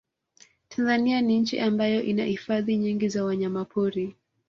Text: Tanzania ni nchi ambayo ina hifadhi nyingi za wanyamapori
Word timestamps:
Tanzania 0.69 1.21
ni 1.21 1.39
nchi 1.39 1.59
ambayo 1.59 2.03
ina 2.03 2.25
hifadhi 2.25 2.77
nyingi 2.77 3.09
za 3.09 3.23
wanyamapori 3.23 4.15